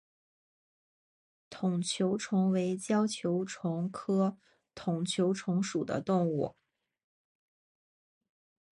[1.51, 4.35] 筒球虫为胶球虫科
[4.73, 6.55] 筒球虫属的动物。